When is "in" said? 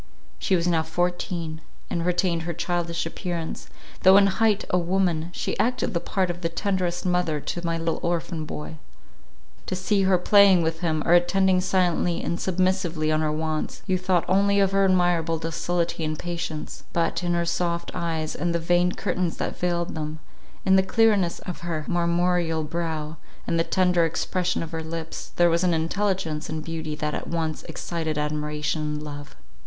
4.17-4.25, 17.23-17.35, 20.65-20.77